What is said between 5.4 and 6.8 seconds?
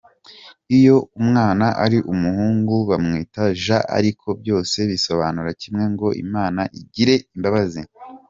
kimwe ngo Imana